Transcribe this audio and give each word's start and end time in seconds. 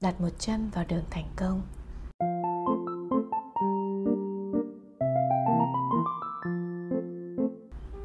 đặt 0.00 0.20
một 0.20 0.28
chân 0.38 0.70
vào 0.74 0.84
đường 0.88 1.04
thành 1.10 1.24
công. 1.36 1.62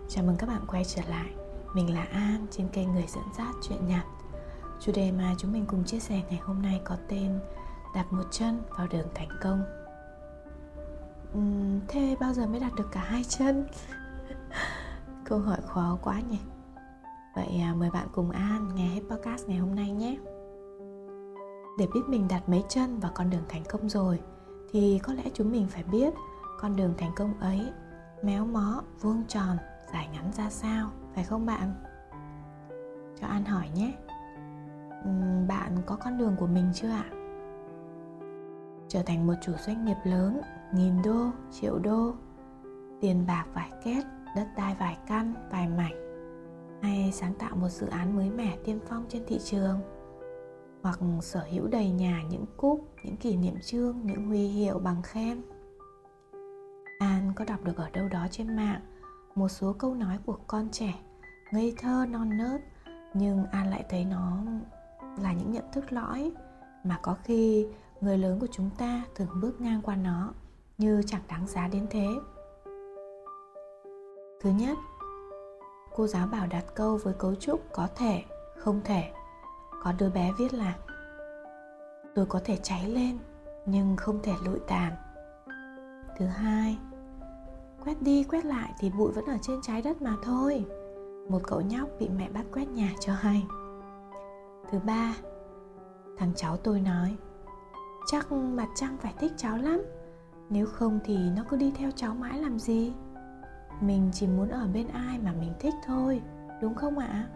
Chào 0.09 0.23
mừng 0.23 0.35
các 0.39 0.47
bạn 0.47 0.61
quay 0.67 0.83
trở 0.85 1.01
lại. 1.09 1.29
Mình 1.75 1.93
là 1.93 2.03
an 2.03 2.45
trên 2.51 2.67
kênh 2.67 2.91
người 2.91 3.05
dẫn 3.07 3.23
dắt 3.37 3.55
chuyện 3.61 3.87
nhặt. 3.87 4.05
Chủ 4.79 4.91
đề 4.95 5.11
mà 5.11 5.35
chúng 5.37 5.53
mình 5.53 5.65
cùng 5.67 5.83
chia 5.83 5.99
sẻ 5.99 6.21
ngày 6.29 6.39
hôm 6.43 6.61
nay 6.61 6.81
có 6.83 6.95
tên 7.07 7.39
đặt 7.95 8.13
một 8.13 8.23
chân 8.31 8.61
vào 8.77 8.87
đường 8.87 9.07
thành 9.15 9.29
công. 9.41 9.63
Uhm, 11.37 11.79
thế 11.87 12.15
bao 12.19 12.33
giờ 12.33 12.47
mới 12.47 12.59
đặt 12.59 12.75
được 12.75 12.87
cả 12.91 13.03
hai 13.05 13.23
chân? 13.23 13.67
Câu 15.25 15.39
hỏi 15.39 15.59
khó 15.65 15.97
quá 16.01 16.21
nhỉ. 16.29 16.39
Vậy 17.35 17.61
à, 17.61 17.73
mời 17.77 17.89
bạn 17.89 18.07
cùng 18.11 18.31
an 18.31 18.69
nghe 18.75 18.87
hết 18.87 19.01
podcast 19.09 19.47
ngày 19.47 19.57
hôm 19.57 19.75
nay 19.75 19.91
nhé 19.91 20.17
để 21.77 21.87
biết 21.93 22.01
mình 22.07 22.27
đặt 22.27 22.49
mấy 22.49 22.63
chân 22.69 22.99
vào 22.99 23.11
con 23.15 23.29
đường 23.29 23.43
thành 23.49 23.63
công 23.69 23.89
rồi, 23.89 24.19
thì 24.71 24.99
có 25.03 25.13
lẽ 25.13 25.23
chúng 25.33 25.51
mình 25.51 25.67
phải 25.69 25.83
biết 25.83 26.13
con 26.59 26.75
đường 26.75 26.93
thành 26.97 27.11
công 27.15 27.39
ấy 27.39 27.71
méo 28.21 28.45
mó, 28.45 28.83
vuông 29.01 29.23
tròn, 29.27 29.57
dài 29.93 30.09
ngắn 30.13 30.31
ra 30.33 30.49
sao, 30.49 30.91
phải 31.15 31.23
không 31.23 31.45
bạn? 31.45 31.73
Cho 33.21 33.27
an 33.27 33.45
hỏi 33.45 33.69
nhé. 33.75 33.93
Bạn 35.47 35.77
có 35.85 35.95
con 35.95 36.17
đường 36.17 36.35
của 36.39 36.47
mình 36.47 36.71
chưa 36.73 36.89
ạ? 36.89 37.05
Trở 38.87 39.03
thành 39.03 39.27
một 39.27 39.33
chủ 39.41 39.51
doanh 39.65 39.85
nghiệp 39.85 39.97
lớn, 40.03 40.41
nghìn 40.73 41.01
đô, 41.01 41.29
triệu 41.51 41.79
đô, 41.79 42.13
tiền 43.01 43.25
bạc 43.27 43.45
vài 43.53 43.71
két, 43.83 44.05
đất 44.35 44.47
đai 44.57 44.75
vài 44.79 44.97
căn 45.07 45.33
vài 45.51 45.67
mảnh, 45.67 45.95
hay 46.81 47.11
sáng 47.11 47.33
tạo 47.33 47.55
một 47.55 47.69
dự 47.69 47.87
án 47.87 48.15
mới 48.15 48.29
mẻ, 48.29 48.57
tiên 48.65 48.79
phong 48.89 49.05
trên 49.09 49.23
thị 49.27 49.39
trường? 49.43 49.79
Hoặc 50.83 50.99
sở 51.21 51.45
hữu 51.51 51.67
đầy 51.67 51.91
nhà 51.91 52.21
những 52.29 52.45
cúp, 52.57 52.89
những 53.03 53.17
kỷ 53.17 53.35
niệm 53.37 53.55
chương, 53.61 54.01
những 54.03 54.27
huy 54.27 54.47
hiệu 54.47 54.79
bằng 54.79 55.01
khen. 55.01 55.41
An 56.99 57.31
có 57.35 57.45
đọc 57.45 57.63
được 57.63 57.77
ở 57.77 57.89
đâu 57.89 58.07
đó 58.09 58.27
trên 58.31 58.55
mạng, 58.55 58.81
một 59.35 59.47
số 59.47 59.73
câu 59.73 59.95
nói 59.95 60.17
của 60.25 60.37
con 60.47 60.69
trẻ 60.71 60.93
ngây 61.51 61.73
thơ, 61.77 62.05
non 62.09 62.37
nớt, 62.37 62.61
nhưng 63.13 63.45
an 63.45 63.69
lại 63.69 63.85
thấy 63.89 64.05
nó 64.05 64.37
là 65.21 65.33
những 65.33 65.51
nhận 65.51 65.71
thức 65.71 65.93
lõi 65.93 66.31
mà 66.83 66.99
có 67.01 67.15
khi 67.23 67.67
người 68.01 68.17
lớn 68.17 68.39
của 68.39 68.47
chúng 68.51 68.69
ta 68.77 69.03
thường 69.15 69.41
bước 69.41 69.61
ngang 69.61 69.81
qua 69.81 69.95
nó 69.95 70.33
như 70.77 71.01
chẳng 71.05 71.21
đáng 71.29 71.47
giá 71.47 71.67
đến 71.67 71.87
thế. 71.89 72.07
Thứ 74.41 74.49
nhất, 74.49 74.77
cô 75.95 76.07
giáo 76.07 76.27
bảo 76.27 76.47
đặt 76.47 76.65
câu 76.75 76.97
với 76.97 77.13
cấu 77.13 77.35
trúc 77.35 77.61
có 77.71 77.87
thể, 77.95 78.23
không 78.57 78.81
thể 78.83 79.11
có 79.83 79.91
đứa 79.99 80.09
bé 80.09 80.31
viết 80.37 80.53
là 80.53 80.75
tôi 82.15 82.25
có 82.25 82.39
thể 82.45 82.57
cháy 82.63 82.89
lên, 82.89 83.17
nhưng 83.65 83.95
không 83.95 84.19
thể 84.23 84.33
lụi 84.45 84.59
tàn. 84.67 84.93
Thứ 86.17 86.25
hai, 86.25 86.77
quét 87.83 88.01
đi 88.01 88.23
quét 88.23 88.45
lại 88.45 88.73
thì 88.79 88.89
bụi 88.89 89.11
vẫn 89.11 89.25
ở 89.25 89.37
trên 89.41 89.59
trái 89.61 89.81
đất 89.81 90.01
mà 90.01 90.15
thôi. 90.23 90.65
Một 91.29 91.41
cậu 91.47 91.61
nhóc 91.61 91.89
bị 91.99 92.09
mẹ 92.09 92.29
bắt 92.29 92.45
quét 92.53 92.69
nhà 92.69 92.93
cho 92.99 93.13
hay. 93.13 93.45
Thứ 94.71 94.79
ba, 94.79 95.15
thằng 96.17 96.31
cháu 96.35 96.57
tôi 96.57 96.79
nói, 96.81 97.15
chắc 98.07 98.31
mặt 98.31 98.67
trăng 98.75 98.97
phải 99.01 99.13
thích 99.19 99.31
cháu 99.37 99.57
lắm, 99.57 99.81
nếu 100.49 100.65
không 100.65 100.99
thì 101.05 101.17
nó 101.35 101.43
cứ 101.49 101.57
đi 101.57 101.71
theo 101.75 101.91
cháu 101.95 102.15
mãi 102.15 102.39
làm 102.39 102.59
gì? 102.59 102.93
Mình 103.81 104.09
chỉ 104.13 104.27
muốn 104.27 104.49
ở 104.49 104.67
bên 104.73 104.87
ai 104.87 105.19
mà 105.19 105.33
mình 105.39 105.53
thích 105.59 105.73
thôi, 105.85 106.21
đúng 106.61 106.75
không 106.75 106.97
ạ? 106.97 107.27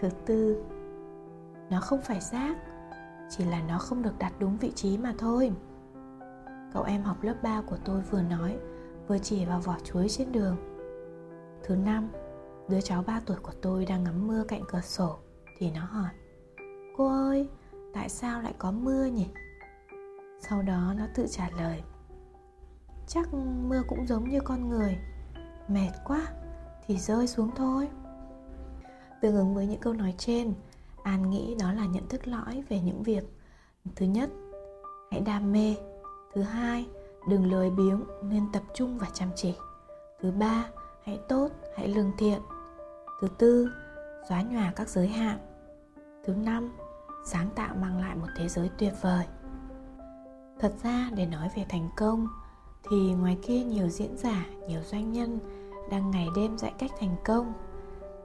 Thứ 0.00 0.08
tư, 0.26 0.64
nó 1.70 1.80
không 1.80 2.02
phải 2.02 2.20
rác 2.20 2.56
chỉ 3.30 3.44
là 3.44 3.62
nó 3.68 3.78
không 3.78 4.02
được 4.02 4.18
đặt 4.18 4.32
đúng 4.38 4.56
vị 4.56 4.72
trí 4.74 4.98
mà 4.98 5.14
thôi. 5.18 5.52
Cậu 6.72 6.82
em 6.82 7.02
học 7.02 7.16
lớp 7.22 7.34
3 7.42 7.62
của 7.66 7.76
tôi 7.84 8.00
vừa 8.00 8.22
nói, 8.22 8.58
vừa 9.08 9.18
chỉ 9.18 9.44
vào 9.44 9.60
vỏ 9.60 9.76
chuối 9.84 10.08
trên 10.08 10.32
đường. 10.32 10.56
Thứ 11.64 11.76
năm, 11.76 12.08
đứa 12.68 12.80
cháu 12.80 13.02
3 13.06 13.20
tuổi 13.26 13.36
của 13.42 13.52
tôi 13.62 13.86
đang 13.86 14.04
ngắm 14.04 14.26
mưa 14.26 14.44
cạnh 14.48 14.62
cửa 14.68 14.80
sổ, 14.80 15.18
thì 15.58 15.70
nó 15.70 15.84
hỏi, 15.84 16.10
cô 16.96 17.08
ơi, 17.08 17.48
tại 17.94 18.08
sao 18.08 18.42
lại 18.42 18.54
có 18.58 18.70
mưa 18.70 19.04
nhỉ? 19.04 19.26
Sau 20.40 20.62
đó 20.62 20.94
nó 20.96 21.04
tự 21.14 21.26
trả 21.30 21.50
lời, 21.58 21.82
chắc 23.06 23.34
mưa 23.68 23.82
cũng 23.88 24.06
giống 24.06 24.28
như 24.28 24.40
con 24.44 24.68
người, 24.68 24.98
mệt 25.68 25.90
quá, 26.04 26.26
thì 26.86 26.98
rơi 26.98 27.26
xuống 27.26 27.50
thôi 27.56 27.88
tương 29.24 29.36
ứng 29.36 29.54
với 29.54 29.66
những 29.66 29.80
câu 29.80 29.92
nói 29.92 30.14
trên. 30.18 30.54
An 31.02 31.30
nghĩ 31.30 31.56
đó 31.60 31.72
là 31.72 31.86
nhận 31.86 32.08
thức 32.08 32.28
lõi 32.28 32.64
về 32.68 32.80
những 32.80 33.02
việc. 33.02 33.24
Thứ 33.96 34.06
nhất, 34.06 34.30
hãy 35.10 35.20
đam 35.20 35.52
mê. 35.52 35.74
Thứ 36.34 36.42
hai, 36.42 36.86
đừng 37.28 37.50
lười 37.50 37.70
biếng, 37.70 38.04
nên 38.22 38.52
tập 38.52 38.62
trung 38.74 38.98
và 38.98 39.06
chăm 39.12 39.28
chỉ. 39.36 39.54
Thứ 40.20 40.30
ba, 40.30 40.68
hãy 41.04 41.18
tốt, 41.28 41.48
hãy 41.76 41.88
lương 41.88 42.12
thiện. 42.18 42.40
Thứ 43.20 43.28
tư, 43.38 43.68
xóa 44.28 44.42
nhòa 44.42 44.72
các 44.76 44.88
giới 44.88 45.08
hạn. 45.08 45.38
Thứ 46.24 46.34
năm, 46.34 46.72
sáng 47.26 47.48
tạo 47.54 47.74
mang 47.80 48.00
lại 48.00 48.16
một 48.16 48.28
thế 48.38 48.48
giới 48.48 48.70
tuyệt 48.78 48.92
vời. 49.00 49.26
Thật 50.60 50.72
ra, 50.82 51.10
để 51.14 51.26
nói 51.26 51.48
về 51.56 51.66
thành 51.68 51.88
công, 51.96 52.26
thì 52.90 53.12
ngoài 53.12 53.38
kia 53.42 53.64
nhiều 53.64 53.88
diễn 53.88 54.16
giả, 54.16 54.46
nhiều 54.68 54.80
doanh 54.82 55.12
nhân 55.12 55.38
đang 55.90 56.10
ngày 56.10 56.28
đêm 56.36 56.58
dạy 56.58 56.72
cách 56.78 56.90
thành 57.00 57.16
công 57.24 57.52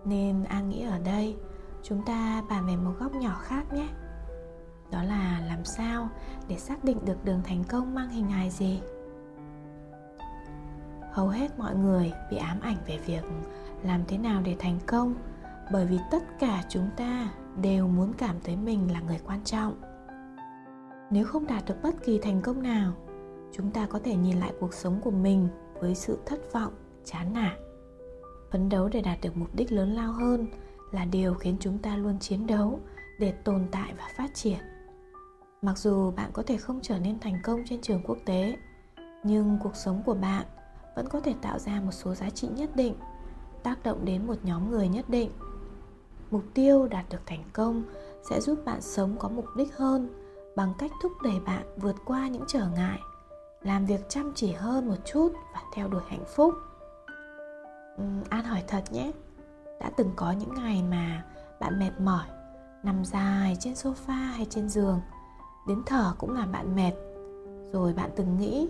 nên 0.05 0.43
an 0.43 0.69
nghĩ 0.69 0.83
ở 0.83 0.99
đây, 0.99 1.37
chúng 1.83 2.05
ta 2.05 2.43
bàn 2.49 2.67
về 2.67 2.75
một 2.75 2.93
góc 2.99 3.15
nhỏ 3.15 3.39
khác 3.41 3.73
nhé. 3.73 3.87
Đó 4.91 5.03
là 5.03 5.41
làm 5.47 5.65
sao 5.65 6.09
để 6.47 6.57
xác 6.57 6.83
định 6.83 6.97
được 7.05 7.25
đường 7.25 7.41
thành 7.43 7.63
công 7.69 7.95
mang 7.95 8.09
hình 8.09 8.27
hài 8.27 8.49
gì? 8.49 8.81
Hầu 11.11 11.27
hết 11.27 11.59
mọi 11.59 11.75
người 11.75 12.13
bị 12.31 12.37
ám 12.37 12.59
ảnh 12.61 12.77
về 12.87 12.97
việc 13.05 13.23
làm 13.83 14.01
thế 14.07 14.17
nào 14.17 14.41
để 14.45 14.55
thành 14.59 14.79
công, 14.87 15.15
bởi 15.71 15.85
vì 15.85 15.99
tất 16.11 16.23
cả 16.39 16.63
chúng 16.69 16.89
ta 16.97 17.29
đều 17.61 17.87
muốn 17.87 18.13
cảm 18.13 18.35
thấy 18.43 18.55
mình 18.55 18.91
là 18.91 19.01
người 19.01 19.19
quan 19.25 19.43
trọng. 19.43 19.81
Nếu 21.11 21.25
không 21.25 21.47
đạt 21.47 21.63
được 21.65 21.75
bất 21.83 21.95
kỳ 22.05 22.19
thành 22.19 22.41
công 22.41 22.63
nào, 22.63 22.93
chúng 23.51 23.71
ta 23.71 23.85
có 23.85 23.99
thể 24.03 24.15
nhìn 24.15 24.39
lại 24.39 24.53
cuộc 24.59 24.73
sống 24.73 25.01
của 25.03 25.11
mình 25.11 25.47
với 25.73 25.95
sự 25.95 26.19
thất 26.25 26.53
vọng, 26.53 26.73
chán 27.05 27.33
nản 27.33 27.68
phấn 28.51 28.69
đấu 28.69 28.89
để 28.91 29.01
đạt 29.01 29.21
được 29.21 29.37
mục 29.37 29.55
đích 29.55 29.71
lớn 29.71 29.95
lao 29.95 30.11
hơn 30.11 30.47
là 30.91 31.05
điều 31.05 31.33
khiến 31.33 31.57
chúng 31.59 31.77
ta 31.77 31.97
luôn 31.97 32.19
chiến 32.19 32.47
đấu 32.47 32.79
để 33.19 33.31
tồn 33.31 33.67
tại 33.71 33.93
và 33.97 34.09
phát 34.17 34.33
triển. 34.33 34.59
Mặc 35.61 35.77
dù 35.77 36.11
bạn 36.11 36.29
có 36.33 36.43
thể 36.43 36.57
không 36.57 36.79
trở 36.81 36.99
nên 36.99 37.19
thành 37.19 37.39
công 37.43 37.63
trên 37.69 37.81
trường 37.81 38.01
quốc 38.05 38.17
tế, 38.25 38.57
nhưng 39.23 39.57
cuộc 39.63 39.75
sống 39.75 40.03
của 40.05 40.13
bạn 40.13 40.45
vẫn 40.95 41.09
có 41.09 41.19
thể 41.19 41.33
tạo 41.41 41.59
ra 41.59 41.81
một 41.81 41.91
số 41.91 42.15
giá 42.15 42.29
trị 42.29 42.47
nhất 42.47 42.75
định, 42.75 42.95
tác 43.63 43.83
động 43.83 44.05
đến 44.05 44.27
một 44.27 44.35
nhóm 44.43 44.71
người 44.71 44.87
nhất 44.87 45.09
định. 45.09 45.31
Mục 46.31 46.43
tiêu 46.53 46.87
đạt 46.87 47.05
được 47.09 47.21
thành 47.25 47.43
công 47.53 47.83
sẽ 48.29 48.41
giúp 48.41 48.59
bạn 48.65 48.81
sống 48.81 49.15
có 49.19 49.29
mục 49.29 49.45
đích 49.57 49.75
hơn 49.77 50.09
bằng 50.55 50.73
cách 50.77 50.91
thúc 51.03 51.11
đẩy 51.23 51.39
bạn 51.39 51.63
vượt 51.77 51.95
qua 52.05 52.27
những 52.27 52.43
trở 52.47 52.67
ngại, 52.75 52.99
làm 53.61 53.85
việc 53.85 54.09
chăm 54.09 54.31
chỉ 54.35 54.51
hơn 54.51 54.87
một 54.87 54.95
chút 55.05 55.33
và 55.53 55.61
theo 55.73 55.87
đuổi 55.87 56.01
hạnh 56.07 56.23
phúc. 56.35 56.53
Ừ, 57.99 58.05
an 58.29 58.43
hỏi 58.43 58.63
thật 58.67 58.83
nhé. 58.91 59.11
Đã 59.79 59.91
từng 59.97 60.11
có 60.15 60.31
những 60.31 60.53
ngày 60.53 60.83
mà 60.89 61.23
bạn 61.59 61.79
mệt 61.79 61.91
mỏi 61.99 62.25
nằm 62.83 63.05
dài 63.05 63.57
trên 63.59 63.73
sofa 63.73 64.31
hay 64.31 64.47
trên 64.49 64.69
giường. 64.69 65.01
Đến 65.67 65.83
thở 65.85 66.13
cũng 66.17 66.33
làm 66.33 66.51
bạn 66.51 66.75
mệt. 66.75 66.91
Rồi 67.73 67.93
bạn 67.93 68.09
từng 68.15 68.37
nghĩ 68.37 68.69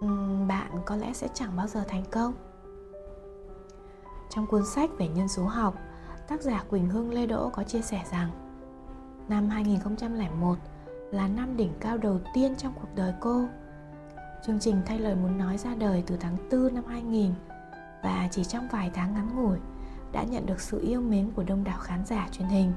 um, 0.00 0.48
bạn 0.48 0.70
có 0.86 0.96
lẽ 0.96 1.12
sẽ 1.12 1.28
chẳng 1.34 1.56
bao 1.56 1.66
giờ 1.66 1.84
thành 1.88 2.04
công. 2.10 2.34
Trong 4.30 4.46
cuốn 4.46 4.66
sách 4.66 4.90
về 4.98 5.08
nhân 5.08 5.28
số 5.28 5.44
học 5.44 5.74
tác 6.28 6.42
giả 6.42 6.64
Quỳnh 6.70 6.88
Hương 6.88 7.10
Lê 7.10 7.26
Đỗ 7.26 7.50
có 7.52 7.62
chia 7.62 7.82
sẻ 7.82 8.04
rằng 8.12 8.30
năm 9.28 9.48
2001 9.48 10.58
là 11.12 11.28
năm 11.28 11.56
đỉnh 11.56 11.72
cao 11.80 11.98
đầu 11.98 12.20
tiên 12.34 12.54
trong 12.56 12.72
cuộc 12.80 12.88
đời 12.94 13.14
cô. 13.20 13.44
Chương 14.46 14.60
trình 14.60 14.76
thay 14.86 14.98
lời 14.98 15.14
muốn 15.14 15.38
nói 15.38 15.58
ra 15.58 15.74
đời 15.74 16.02
từ 16.06 16.16
tháng 16.16 16.36
4 16.50 16.74
năm 16.74 16.84
2000 16.86 17.34
và 18.02 18.28
chỉ 18.30 18.44
trong 18.44 18.68
vài 18.72 18.90
tháng 18.94 19.14
ngắn 19.14 19.36
ngủi 19.36 19.58
đã 20.12 20.22
nhận 20.22 20.46
được 20.46 20.60
sự 20.60 20.80
yêu 20.80 21.00
mến 21.00 21.30
của 21.30 21.42
đông 21.42 21.64
đảo 21.64 21.78
khán 21.80 22.04
giả 22.04 22.28
truyền 22.32 22.48
hình. 22.48 22.72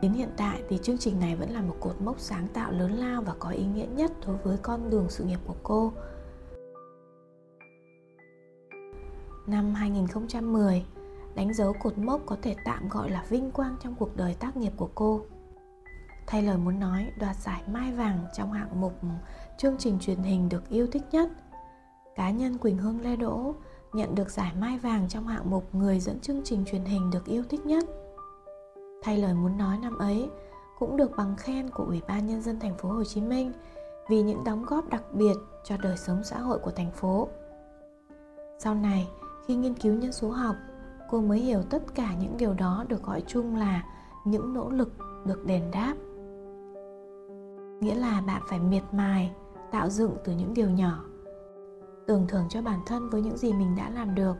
Đến 0.00 0.12
hiện 0.12 0.30
tại 0.36 0.62
thì 0.68 0.78
chương 0.82 0.98
trình 0.98 1.20
này 1.20 1.36
vẫn 1.36 1.50
là 1.50 1.62
một 1.62 1.76
cột 1.80 2.00
mốc 2.00 2.20
sáng 2.20 2.48
tạo 2.48 2.72
lớn 2.72 2.92
lao 2.92 3.22
và 3.22 3.34
có 3.38 3.48
ý 3.48 3.64
nghĩa 3.64 3.86
nhất 3.86 4.12
đối 4.26 4.36
với 4.36 4.56
con 4.56 4.90
đường 4.90 5.06
sự 5.08 5.24
nghiệp 5.24 5.38
của 5.46 5.56
cô. 5.62 5.92
Năm 9.46 9.74
2010, 9.74 10.84
đánh 11.34 11.54
dấu 11.54 11.72
cột 11.82 11.98
mốc 11.98 12.20
có 12.26 12.36
thể 12.42 12.56
tạm 12.64 12.88
gọi 12.88 13.10
là 13.10 13.24
vinh 13.28 13.50
quang 13.50 13.76
trong 13.82 13.94
cuộc 13.94 14.16
đời 14.16 14.34
tác 14.34 14.56
nghiệp 14.56 14.72
của 14.76 14.90
cô. 14.94 15.20
Thay 16.26 16.42
lời 16.42 16.58
muốn 16.58 16.80
nói 16.80 17.10
đoạt 17.20 17.36
giải 17.36 17.62
Mai 17.72 17.92
Vàng 17.92 18.18
trong 18.36 18.52
hạng 18.52 18.80
mục 18.80 19.00
chương 19.58 19.76
trình 19.78 19.98
truyền 20.00 20.18
hình 20.18 20.48
được 20.48 20.68
yêu 20.68 20.86
thích 20.86 21.02
nhất. 21.12 21.28
Cá 22.14 22.30
nhân 22.30 22.58
Quỳnh 22.58 22.78
Hương 22.78 23.00
Lê 23.00 23.16
Đỗ 23.16 23.54
nhận 23.94 24.14
được 24.14 24.30
giải 24.30 24.52
Mai 24.60 24.78
Vàng 24.78 25.08
trong 25.08 25.26
hạng 25.26 25.50
mục 25.50 25.74
người 25.74 26.00
dẫn 26.00 26.20
chương 26.20 26.42
trình 26.44 26.64
truyền 26.64 26.84
hình 26.84 27.10
được 27.10 27.24
yêu 27.24 27.44
thích 27.48 27.66
nhất. 27.66 27.84
Thay 29.02 29.18
lời 29.18 29.34
muốn 29.34 29.58
nói 29.58 29.78
năm 29.78 29.98
ấy, 29.98 30.30
cũng 30.78 30.96
được 30.96 31.10
bằng 31.16 31.36
khen 31.36 31.70
của 31.70 31.84
Ủy 31.84 32.00
ban 32.08 32.26
nhân 32.26 32.42
dân 32.42 32.60
thành 32.60 32.76
phố 32.78 32.88
Hồ 32.88 33.04
Chí 33.04 33.20
Minh 33.20 33.52
vì 34.08 34.22
những 34.22 34.44
đóng 34.44 34.64
góp 34.64 34.88
đặc 34.88 35.02
biệt 35.12 35.34
cho 35.64 35.76
đời 35.76 35.96
sống 35.96 36.24
xã 36.24 36.38
hội 36.38 36.58
của 36.58 36.70
thành 36.70 36.90
phố. 36.90 37.28
Sau 38.58 38.74
này, 38.74 39.08
khi 39.46 39.56
nghiên 39.56 39.74
cứu 39.74 39.94
nhân 39.94 40.12
số 40.12 40.30
học, 40.30 40.56
cô 41.10 41.20
mới 41.20 41.38
hiểu 41.38 41.62
tất 41.70 41.82
cả 41.94 42.14
những 42.20 42.36
điều 42.36 42.54
đó 42.54 42.84
được 42.88 43.02
gọi 43.02 43.22
chung 43.26 43.56
là 43.56 43.84
những 44.24 44.54
nỗ 44.54 44.70
lực 44.70 44.92
được 45.24 45.44
đền 45.46 45.62
đáp. 45.72 45.94
Nghĩa 47.80 47.94
là 47.94 48.20
bạn 48.26 48.42
phải 48.48 48.58
miệt 48.58 48.82
mài, 48.92 49.32
tạo 49.70 49.90
dựng 49.90 50.16
từ 50.24 50.32
những 50.32 50.54
điều 50.54 50.70
nhỏ. 50.70 51.04
Tưởng 52.06 52.26
thưởng 52.28 52.46
cho 52.48 52.62
bản 52.62 52.80
thân 52.86 53.10
với 53.10 53.22
những 53.22 53.36
gì 53.36 53.52
mình 53.52 53.76
đã 53.76 53.90
làm 53.90 54.14
được, 54.14 54.36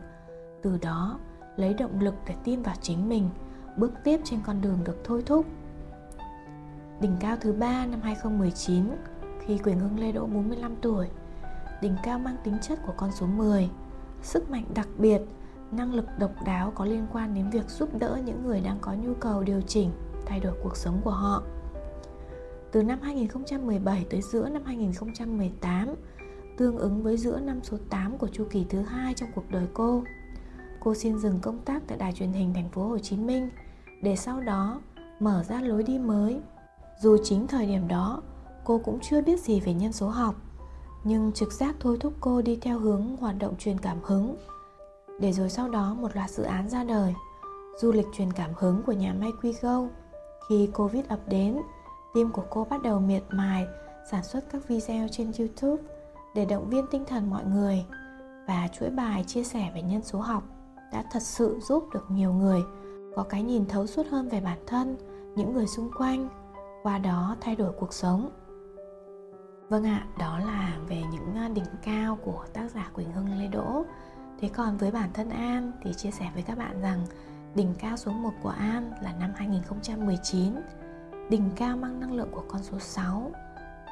từ 0.61 0.77
đó 0.81 1.19
lấy 1.55 1.73
động 1.73 1.99
lực 1.99 2.13
để 2.27 2.35
tin 2.43 2.61
vào 2.61 2.75
chính 2.81 3.09
mình, 3.09 3.29
bước 3.77 3.91
tiếp 4.03 4.19
trên 4.23 4.39
con 4.45 4.61
đường 4.61 4.77
được 4.85 4.97
thôi 5.03 5.23
thúc. 5.25 5.45
Đỉnh 7.01 7.15
cao 7.19 7.37
thứ 7.41 7.53
ba 7.53 7.85
năm 7.85 8.01
2019 8.01 8.83
khi 9.39 9.57
Quỳnh 9.57 9.79
Hưng 9.79 9.99
Lê 9.99 10.11
Đỗ 10.11 10.25
45 10.25 10.75
tuổi. 10.81 11.07
Đỉnh 11.81 11.95
cao 12.03 12.19
mang 12.19 12.35
tính 12.43 12.57
chất 12.61 12.79
của 12.85 12.93
con 12.97 13.11
số 13.11 13.27
10, 13.27 13.69
sức 14.21 14.49
mạnh 14.49 14.65
đặc 14.75 14.87
biệt, 14.97 15.21
năng 15.71 15.93
lực 15.93 16.05
độc 16.19 16.31
đáo 16.45 16.71
có 16.75 16.85
liên 16.85 17.07
quan 17.13 17.33
đến 17.33 17.49
việc 17.49 17.69
giúp 17.69 17.89
đỡ 17.99 18.19
những 18.25 18.45
người 18.45 18.61
đang 18.61 18.77
có 18.81 18.93
nhu 18.93 19.13
cầu 19.13 19.43
điều 19.43 19.61
chỉnh, 19.61 19.91
thay 20.25 20.39
đổi 20.39 20.53
cuộc 20.63 20.77
sống 20.77 21.01
của 21.03 21.11
họ. 21.11 21.43
Từ 22.71 22.83
năm 22.83 22.99
2017 23.01 24.05
tới 24.09 24.21
giữa 24.21 24.49
năm 24.49 24.61
2018, 24.65 25.95
tương 26.57 26.77
ứng 26.77 27.03
với 27.03 27.17
giữa 27.17 27.39
năm 27.39 27.59
số 27.63 27.77
8 27.89 28.17
của 28.17 28.27
chu 28.27 28.47
kỳ 28.49 28.65
thứ 28.69 28.81
hai 28.81 29.13
trong 29.13 29.29
cuộc 29.35 29.51
đời 29.51 29.67
cô. 29.73 30.03
Cô 30.79 30.93
xin 30.93 31.19
dừng 31.19 31.39
công 31.41 31.59
tác 31.59 31.81
tại 31.87 31.97
đài 31.97 32.13
truyền 32.13 32.31
hình 32.31 32.53
thành 32.53 32.69
phố 32.69 32.87
Hồ 32.87 32.97
Chí 32.97 33.17
Minh 33.17 33.49
để 34.01 34.15
sau 34.15 34.41
đó 34.41 34.81
mở 35.19 35.43
ra 35.43 35.61
lối 35.61 35.83
đi 35.83 35.99
mới. 35.99 36.39
Dù 37.01 37.17
chính 37.23 37.47
thời 37.47 37.65
điểm 37.65 37.87
đó, 37.87 38.21
cô 38.63 38.77
cũng 38.77 38.99
chưa 39.01 39.21
biết 39.21 39.39
gì 39.39 39.59
về 39.59 39.73
nhân 39.73 39.93
số 39.93 40.09
học, 40.09 40.35
nhưng 41.03 41.31
trực 41.31 41.53
giác 41.53 41.75
thôi 41.79 41.97
thúc 41.99 42.13
cô 42.19 42.41
đi 42.41 42.55
theo 42.61 42.79
hướng 42.79 43.17
hoạt 43.17 43.35
động 43.39 43.55
truyền 43.57 43.77
cảm 43.77 43.97
hứng. 44.03 44.35
Để 45.19 45.31
rồi 45.31 45.49
sau 45.49 45.69
đó 45.69 45.93
một 45.93 46.15
loạt 46.15 46.29
dự 46.29 46.43
án 46.43 46.69
ra 46.69 46.83
đời, 46.83 47.13
du 47.81 47.91
lịch 47.91 48.07
truyền 48.13 48.33
cảm 48.33 48.51
hứng 48.57 48.83
của 48.85 48.91
nhà 48.91 49.13
may 49.13 49.31
Quigo. 49.41 49.87
Khi 50.49 50.67
Covid 50.73 51.05
ập 51.07 51.19
đến, 51.27 51.57
team 52.15 52.31
của 52.31 52.43
cô 52.49 52.67
bắt 52.69 52.81
đầu 52.83 52.99
miệt 52.99 53.23
mài 53.29 53.67
sản 54.11 54.23
xuất 54.23 54.45
các 54.51 54.67
video 54.67 55.07
trên 55.11 55.31
YouTube 55.39 55.83
để 56.35 56.45
động 56.45 56.69
viên 56.69 56.85
tinh 56.91 57.03
thần 57.07 57.29
mọi 57.29 57.45
người 57.45 57.85
và 58.47 58.67
chuỗi 58.79 58.89
bài 58.89 59.23
chia 59.23 59.43
sẻ 59.43 59.71
về 59.75 59.81
nhân 59.81 60.01
số 60.03 60.19
học 60.19 60.43
đã 60.91 61.03
thật 61.11 61.21
sự 61.21 61.59
giúp 61.61 61.87
được 61.93 62.05
nhiều 62.09 62.33
người 62.33 62.63
có 63.15 63.23
cái 63.23 63.43
nhìn 63.43 63.65
thấu 63.65 63.87
suốt 63.87 64.07
hơn 64.07 64.29
về 64.29 64.41
bản 64.41 64.57
thân, 64.67 64.97
những 65.35 65.53
người 65.53 65.67
xung 65.67 65.91
quanh, 65.97 66.29
qua 66.83 66.97
đó 66.97 67.35
thay 67.41 67.55
đổi 67.55 67.71
cuộc 67.79 67.93
sống. 67.93 68.29
Vâng 69.69 69.83
ạ, 69.83 70.07
đó 70.19 70.39
là 70.39 70.77
về 70.87 71.03
những 71.11 71.35
à, 71.35 71.49
đỉnh 71.49 71.65
cao 71.83 72.17
của 72.25 72.45
tác 72.53 72.71
giả 72.71 72.89
Quỳnh 72.93 73.11
Hưng 73.11 73.39
Lê 73.39 73.47
Đỗ. 73.47 73.83
Thế 74.39 74.49
còn 74.49 74.77
với 74.77 74.91
bản 74.91 75.09
thân 75.13 75.29
An 75.29 75.71
thì 75.83 75.93
chia 75.93 76.11
sẻ 76.11 76.29
với 76.33 76.43
các 76.43 76.57
bạn 76.57 76.81
rằng 76.81 77.05
đỉnh 77.55 77.73
cao 77.79 77.97
số 77.97 78.11
1 78.11 78.31
của 78.43 78.49
An 78.49 78.91
là 79.01 79.13
năm 79.19 79.31
2019. 79.35 80.53
Đỉnh 81.29 81.49
cao 81.55 81.77
mang 81.77 81.99
năng 81.99 82.13
lượng 82.13 82.29
của 82.31 82.43
con 82.47 82.63
số 82.63 82.79
6, 82.79 83.31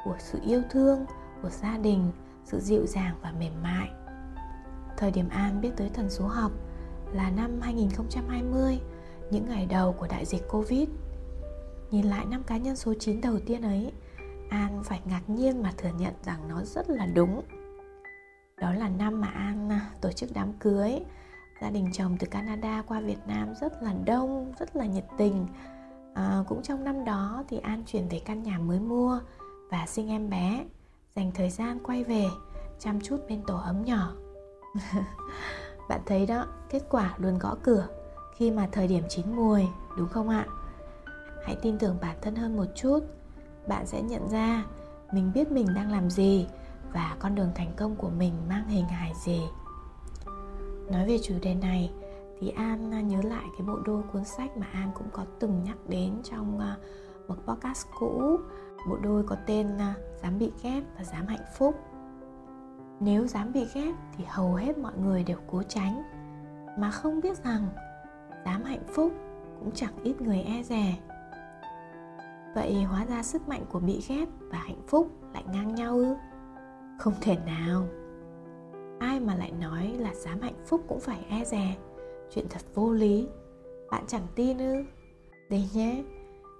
của 0.04 0.16
sự 0.18 0.38
yêu 0.44 0.62
thương, 0.70 1.06
của 1.42 1.50
gia 1.50 1.78
đình, 1.78 2.10
sự 2.44 2.60
dịu 2.60 2.86
dàng 2.86 3.14
và 3.22 3.32
mềm 3.38 3.52
mại. 3.62 3.90
Thời 4.96 5.10
điểm 5.10 5.28
An 5.28 5.60
biết 5.60 5.70
tới 5.76 5.90
thần 5.94 6.10
số 6.10 6.26
học 6.26 6.52
là 7.12 7.30
năm 7.30 7.60
2020, 7.60 8.80
những 9.30 9.48
ngày 9.48 9.66
đầu 9.66 9.92
của 9.92 10.06
đại 10.06 10.24
dịch 10.24 10.42
Covid. 10.50 10.88
Nhìn 11.90 12.06
lại 12.06 12.26
năm 12.26 12.42
cá 12.42 12.56
nhân 12.56 12.76
số 12.76 12.94
9 12.94 13.20
đầu 13.20 13.38
tiên 13.46 13.62
ấy, 13.62 13.92
An 14.50 14.82
phải 14.84 15.00
ngạc 15.04 15.30
nhiên 15.30 15.62
mà 15.62 15.72
thừa 15.76 15.90
nhận 15.98 16.14
rằng 16.22 16.48
nó 16.48 16.62
rất 16.64 16.90
là 16.90 17.06
đúng 17.06 17.42
Đó 18.56 18.72
là 18.72 18.88
năm 18.88 19.20
mà 19.20 19.28
An 19.28 19.70
à, 19.70 19.90
tổ 20.00 20.12
chức 20.12 20.30
đám 20.34 20.52
cưới 20.52 21.00
Gia 21.60 21.70
đình 21.70 21.90
chồng 21.92 22.16
từ 22.18 22.26
Canada 22.26 22.82
qua 22.86 23.00
Việt 23.00 23.18
Nam 23.26 23.54
rất 23.60 23.82
là 23.82 23.94
đông, 24.04 24.52
rất 24.58 24.76
là 24.76 24.86
nhiệt 24.86 25.04
tình 25.18 25.46
à, 26.14 26.44
Cũng 26.48 26.62
trong 26.62 26.84
năm 26.84 27.04
đó 27.04 27.44
thì 27.48 27.58
An 27.58 27.82
chuyển 27.86 28.08
về 28.08 28.20
căn 28.24 28.42
nhà 28.42 28.58
mới 28.58 28.80
mua 28.80 29.20
Và 29.70 29.86
sinh 29.86 30.08
em 30.08 30.30
bé 30.30 30.64
Dành 31.16 31.30
thời 31.34 31.50
gian 31.50 31.78
quay 31.82 32.04
về 32.04 32.26
chăm 32.78 33.00
chút 33.00 33.16
bên 33.28 33.42
tổ 33.46 33.56
ấm 33.56 33.84
nhỏ. 33.84 34.12
Bạn 35.88 36.00
thấy 36.06 36.26
đó, 36.26 36.46
kết 36.70 36.82
quả 36.90 37.14
luôn 37.18 37.38
gõ 37.38 37.56
cửa 37.62 37.88
khi 38.36 38.50
mà 38.50 38.68
thời 38.72 38.88
điểm 38.88 39.02
chín 39.08 39.36
mùi, 39.36 39.66
đúng 39.96 40.08
không 40.08 40.28
ạ? 40.28 40.46
Hãy 41.44 41.56
tin 41.62 41.78
tưởng 41.78 41.96
bản 42.00 42.16
thân 42.22 42.34
hơn 42.36 42.56
một 42.56 42.66
chút 42.74 43.00
bạn 43.66 43.86
sẽ 43.86 44.02
nhận 44.02 44.28
ra 44.28 44.64
mình 45.12 45.30
biết 45.34 45.52
mình 45.52 45.66
đang 45.74 45.92
làm 45.92 46.10
gì 46.10 46.46
và 46.92 47.16
con 47.18 47.34
đường 47.34 47.50
thành 47.54 47.72
công 47.76 47.96
của 47.96 48.10
mình 48.10 48.32
mang 48.48 48.68
hình 48.68 48.84
hài 48.84 49.12
gì. 49.24 49.42
Nói 50.90 51.06
về 51.06 51.18
chủ 51.22 51.34
đề 51.42 51.54
này 51.54 51.92
thì 52.40 52.48
an 52.48 52.94
à, 52.94 53.00
nhớ 53.00 53.22
lại 53.22 53.44
cái 53.58 53.66
bộ 53.66 53.78
đôi 53.84 54.02
cuốn 54.12 54.24
sách 54.24 54.56
mà 54.56 54.66
an 54.72 54.90
cũng 54.94 55.08
có 55.12 55.24
từng 55.38 55.62
nhắc 55.64 55.76
đến 55.88 56.14
trong 56.24 56.60
à, 56.60 56.76
một 57.28 57.36
podcast 57.46 57.86
cũ 57.98 58.38
bộ 58.88 58.96
đôi 58.96 59.22
có 59.22 59.36
tên 59.46 59.78
à, 59.78 59.94
dám 60.22 60.38
bị 60.38 60.52
ghét 60.62 60.82
và 60.96 61.04
dám 61.04 61.26
hạnh 61.26 61.44
phúc. 61.58 61.74
Nếu 63.00 63.26
dám 63.26 63.52
bị 63.52 63.66
ghét 63.74 63.92
thì 64.16 64.24
hầu 64.28 64.54
hết 64.54 64.78
mọi 64.78 64.92
người 64.98 65.24
đều 65.24 65.38
cố 65.46 65.62
tránh. 65.62 66.02
Mà 66.78 66.90
không 66.90 67.20
biết 67.20 67.44
rằng 67.44 67.68
dám 68.44 68.62
hạnh 68.62 68.84
phúc 68.94 69.12
cũng 69.58 69.70
chẳng 69.74 69.92
ít 70.02 70.20
người 70.20 70.40
e 70.40 70.62
dè. 70.62 70.94
Vậy 72.54 72.82
hóa 72.82 73.04
ra 73.04 73.22
sức 73.22 73.48
mạnh 73.48 73.64
của 73.72 73.80
bị 73.80 74.04
ghét 74.08 74.26
và 74.40 74.58
hạnh 74.58 74.82
phúc 74.88 75.10
lại 75.34 75.44
ngang 75.52 75.74
nhau 75.74 75.94
ư? 75.94 76.14
Không 76.98 77.14
thể 77.20 77.36
nào. 77.46 77.86
Ai 78.98 79.20
mà 79.20 79.34
lại 79.34 79.52
nói 79.60 79.96
là 79.98 80.14
dám 80.14 80.40
hạnh 80.40 80.64
phúc 80.66 80.80
cũng 80.88 81.00
phải 81.00 81.26
e 81.28 81.44
dè? 81.44 81.76
Chuyện 82.30 82.46
thật 82.50 82.62
vô 82.74 82.92
lý. 82.92 83.28
Bạn 83.90 84.04
chẳng 84.06 84.26
tin 84.34 84.58
ư? 84.58 84.84
Đây 85.50 85.68
nhé, 85.74 86.04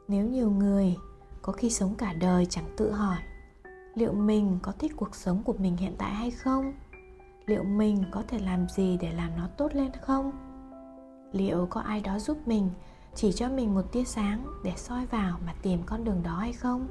Nếu 0.08 0.26
nhiều 0.26 0.50
người 0.50 0.96
có 1.44 1.52
khi 1.52 1.70
sống 1.70 1.94
cả 1.94 2.12
đời 2.12 2.46
chẳng 2.46 2.74
tự 2.76 2.92
hỏi, 2.92 3.18
Liệu 3.94 4.12
mình 4.12 4.58
có 4.62 4.72
thích 4.78 4.92
cuộc 4.96 5.14
sống 5.14 5.42
của 5.42 5.52
mình 5.58 5.76
hiện 5.76 5.94
tại 5.98 6.14
hay 6.14 6.30
không? 6.30 6.72
Liệu 7.46 7.62
mình 7.62 8.04
có 8.10 8.22
thể 8.28 8.38
làm 8.38 8.68
gì 8.68 8.98
để 9.00 9.12
làm 9.12 9.30
nó 9.36 9.48
tốt 9.56 9.74
lên 9.74 9.90
không? 10.02 10.32
Liệu 11.32 11.66
có 11.70 11.80
ai 11.80 12.00
đó 12.00 12.18
giúp 12.18 12.38
mình, 12.46 12.70
chỉ 13.14 13.32
cho 13.32 13.48
mình 13.48 13.74
một 13.74 13.92
tia 13.92 14.04
sáng 14.04 14.46
để 14.64 14.72
soi 14.76 15.06
vào 15.06 15.38
mà 15.46 15.54
tìm 15.62 15.82
con 15.86 16.04
đường 16.04 16.22
đó 16.22 16.36
hay 16.36 16.52
không 16.52 16.88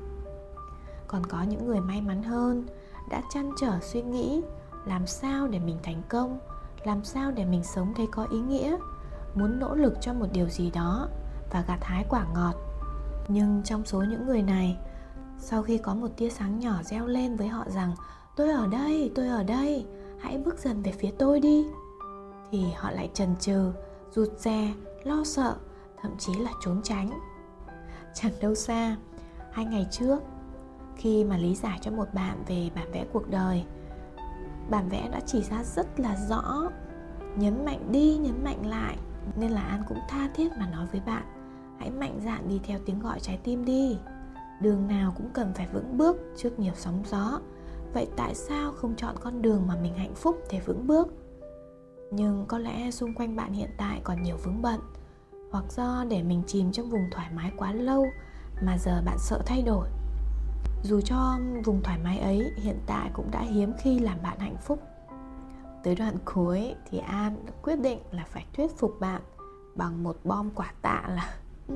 còn 1.07 1.25
có 1.25 1.43
những 1.43 1.67
người 1.67 1.79
may 1.79 2.01
mắn 2.01 2.23
hơn, 2.23 2.65
đã 3.09 3.21
chăn 3.33 3.51
trở 3.61 3.79
suy 3.81 4.01
nghĩ, 4.01 4.41
làm 4.85 5.07
sao 5.07 5.47
để 5.47 5.59
mình 5.59 5.77
thành 5.83 6.01
công, 6.09 6.39
làm 6.83 7.03
sao 7.03 7.31
để 7.31 7.45
mình 7.45 7.63
sống 7.63 7.93
thấy 7.95 8.07
có 8.11 8.27
ý 8.31 8.39
nghĩa, 8.39 8.77
muốn 9.35 9.59
nỗ 9.59 9.75
lực 9.75 9.93
cho 10.01 10.13
một 10.13 10.27
điều 10.33 10.49
gì 10.49 10.71
đó 10.71 11.07
và 11.51 11.63
gặt 11.67 11.79
hái 11.81 12.05
quả 12.09 12.25
ngọt 12.33 12.72
nhưng 13.27 13.61
trong 13.63 13.85
số 13.85 14.03
những 14.03 14.25
người 14.25 14.41
này, 14.41 14.77
sau 15.37 15.63
khi 15.63 15.77
có 15.77 15.95
một 15.95 16.07
tia 16.17 16.29
sáng 16.29 16.59
nhỏ 16.59 16.83
reo 16.83 17.07
lên 17.07 17.35
với 17.35 17.47
họ 17.47 17.65
rằng, 17.67 17.95
tôi 18.35 18.51
ở 18.51 18.67
đây, 18.67 19.11
tôi 19.15 19.27
ở 19.27 19.43
đây, 19.43 19.85
hãy 20.19 20.37
bước 20.37 20.59
dần 20.59 20.81
về 20.81 20.91
phía 20.91 21.11
tôi 21.19 21.39
đi, 21.39 21.65
thì 22.51 22.65
họ 22.77 22.91
lại 22.91 23.09
chần 23.13 23.35
chừ, 23.39 23.71
rụt 24.11 24.29
rè, 24.37 24.73
lo 25.03 25.23
sợ, 25.23 25.55
thậm 26.01 26.11
chí 26.17 26.33
là 26.33 26.51
trốn 26.61 26.81
tránh. 26.83 27.19
Chẳng 28.13 28.33
đâu 28.41 28.55
xa, 28.55 28.97
hai 29.51 29.65
ngày 29.65 29.87
trước, 29.91 30.19
khi 30.95 31.23
mà 31.23 31.37
lý 31.37 31.55
giải 31.55 31.79
cho 31.81 31.91
một 31.91 32.13
bạn 32.13 32.43
về 32.47 32.69
bản 32.75 32.91
vẽ 32.91 33.05
cuộc 33.13 33.29
đời, 33.29 33.65
bản 34.69 34.89
vẽ 34.89 35.09
đã 35.11 35.19
chỉ 35.25 35.43
ra 35.43 35.63
rất 35.63 35.99
là 35.99 36.15
rõ, 36.29 36.69
nhấn 37.35 37.65
mạnh 37.65 37.91
đi, 37.91 38.17
nhấn 38.17 38.43
mạnh 38.43 38.65
lại, 38.65 38.97
nên 39.35 39.51
là 39.51 39.61
an 39.61 39.83
cũng 39.89 39.99
tha 40.09 40.29
thiết 40.35 40.51
mà 40.59 40.67
nói 40.71 40.85
với 40.91 41.01
bạn 41.05 41.42
hãy 41.79 41.91
mạnh 41.91 42.19
dạn 42.25 42.49
đi 42.49 42.59
theo 42.63 42.79
tiếng 42.85 42.99
gọi 42.99 43.19
trái 43.19 43.39
tim 43.43 43.65
đi. 43.65 43.97
Đường 44.61 44.87
nào 44.87 45.13
cũng 45.17 45.29
cần 45.33 45.53
phải 45.53 45.67
vững 45.73 45.97
bước 45.97 46.17
trước 46.37 46.59
nhiều 46.59 46.73
sóng 46.75 47.03
gió. 47.05 47.39
Vậy 47.93 48.07
tại 48.15 48.35
sao 48.35 48.71
không 48.71 48.95
chọn 48.95 49.15
con 49.19 49.41
đường 49.41 49.67
mà 49.67 49.75
mình 49.75 49.95
hạnh 49.95 50.15
phúc 50.15 50.37
để 50.51 50.59
vững 50.65 50.87
bước? 50.87 51.07
Nhưng 52.11 52.45
có 52.47 52.57
lẽ 52.57 52.91
xung 52.91 53.13
quanh 53.13 53.35
bạn 53.35 53.53
hiện 53.53 53.69
tại 53.77 54.01
còn 54.03 54.23
nhiều 54.23 54.37
vướng 54.43 54.61
bận. 54.61 54.79
Hoặc 55.51 55.65
do 55.69 56.05
để 56.09 56.23
mình 56.23 56.43
chìm 56.47 56.71
trong 56.71 56.89
vùng 56.89 57.09
thoải 57.11 57.29
mái 57.33 57.51
quá 57.57 57.73
lâu 57.73 58.05
mà 58.61 58.77
giờ 58.77 59.01
bạn 59.05 59.17
sợ 59.19 59.41
thay 59.45 59.61
đổi. 59.61 59.87
Dù 60.83 61.01
cho 61.01 61.39
vùng 61.65 61.83
thoải 61.83 61.99
mái 62.03 62.19
ấy 62.19 62.51
hiện 62.55 62.79
tại 62.85 63.09
cũng 63.13 63.31
đã 63.31 63.41
hiếm 63.41 63.73
khi 63.79 63.99
làm 63.99 64.17
bạn 64.23 64.39
hạnh 64.39 64.57
phúc. 64.61 64.79
Tới 65.83 65.95
đoạn 65.95 66.17
cuối 66.25 66.75
thì 66.89 66.97
an 66.97 67.45
quyết 67.61 67.75
định 67.75 67.99
là 68.11 68.23
phải 68.27 68.45
thuyết 68.53 68.77
phục 68.77 68.99
bạn 68.99 69.21
bằng 69.75 70.03
một 70.03 70.17
bom 70.23 70.49
quả 70.55 70.73
tạ 70.81 71.03
là 71.07 71.35
Ừ. 71.67 71.75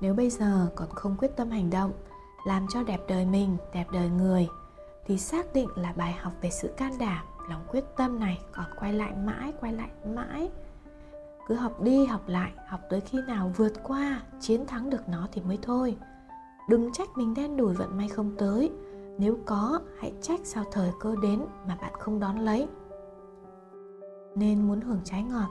nếu 0.00 0.14
bây 0.14 0.30
giờ 0.30 0.68
còn 0.74 0.88
không 0.88 1.16
quyết 1.18 1.36
tâm 1.36 1.50
hành 1.50 1.70
động, 1.70 1.92
làm 2.46 2.66
cho 2.70 2.82
đẹp 2.82 3.00
đời 3.08 3.26
mình, 3.26 3.56
đẹp 3.72 3.86
đời 3.92 4.08
người, 4.08 4.48
thì 5.06 5.18
xác 5.18 5.52
định 5.52 5.68
là 5.76 5.92
bài 5.96 6.12
học 6.12 6.32
về 6.40 6.50
sự 6.50 6.68
can 6.76 6.92
đảm, 6.98 7.24
lòng 7.50 7.62
quyết 7.68 7.84
tâm 7.96 8.20
này 8.20 8.40
còn 8.52 8.66
quay 8.80 8.92
lại 8.92 9.12
mãi, 9.24 9.52
quay 9.60 9.72
lại 9.72 9.90
mãi. 10.14 10.50
Cứ 11.48 11.54
học 11.54 11.82
đi, 11.82 12.06
học 12.06 12.22
lại, 12.26 12.52
học 12.66 12.80
tới 12.90 13.00
khi 13.00 13.18
nào 13.26 13.52
vượt 13.56 13.72
qua, 13.82 14.22
chiến 14.40 14.66
thắng 14.66 14.90
được 14.90 15.08
nó 15.08 15.28
thì 15.32 15.42
mới 15.42 15.58
thôi. 15.62 15.96
Đừng 16.68 16.92
trách 16.92 17.08
mình 17.16 17.34
đen 17.34 17.56
đủi 17.56 17.74
vận 17.74 17.96
may 17.96 18.08
không 18.08 18.36
tới. 18.38 18.72
Nếu 19.18 19.38
có, 19.46 19.80
hãy 19.98 20.12
trách 20.22 20.40
sao 20.44 20.64
thời 20.72 20.90
cơ 21.00 21.14
đến 21.22 21.44
mà 21.68 21.78
bạn 21.80 21.92
không 21.98 22.20
đón 22.20 22.38
lấy. 22.38 22.68
Nên 24.34 24.68
muốn 24.68 24.80
hưởng 24.80 25.00
trái 25.04 25.22
ngọt, 25.22 25.48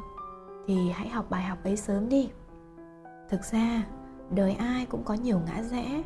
thì 0.68 0.90
hãy 0.90 1.10
học 1.10 1.26
bài 1.30 1.44
học 1.44 1.58
ấy 1.64 1.78
sớm 1.78 2.10
đi 2.10 2.30
thực 3.30 3.44
ra, 3.44 3.84
đời 4.30 4.54
ai 4.54 4.86
cũng 4.86 5.04
có 5.04 5.14
nhiều 5.14 5.42
ngã 5.46 5.64
rẽ. 5.64 6.04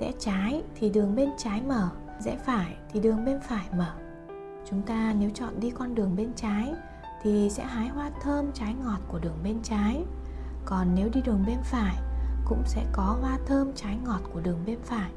Rẽ 0.00 0.12
trái 0.18 0.62
thì 0.74 0.90
đường 0.90 1.16
bên 1.16 1.30
trái 1.38 1.62
mở, 1.62 1.90
rẽ 2.20 2.36
phải 2.44 2.76
thì 2.92 3.00
đường 3.00 3.24
bên 3.24 3.40
phải 3.40 3.66
mở. 3.76 3.92
Chúng 4.70 4.82
ta 4.82 5.14
nếu 5.18 5.30
chọn 5.30 5.60
đi 5.60 5.70
con 5.70 5.94
đường 5.94 6.16
bên 6.16 6.32
trái 6.36 6.74
thì 7.22 7.50
sẽ 7.50 7.64
hái 7.64 7.88
hoa 7.88 8.10
thơm 8.22 8.52
trái 8.54 8.74
ngọt 8.84 9.00
của 9.08 9.18
đường 9.18 9.38
bên 9.44 9.58
trái. 9.62 10.04
Còn 10.64 10.94
nếu 10.94 11.08
đi 11.12 11.20
đường 11.24 11.44
bên 11.46 11.58
phải 11.64 11.96
cũng 12.44 12.62
sẽ 12.66 12.84
có 12.92 13.18
hoa 13.20 13.38
thơm 13.46 13.72
trái 13.74 13.98
ngọt 14.04 14.20
của 14.32 14.40
đường 14.40 14.58
bên 14.66 14.78
phải. 14.84 15.10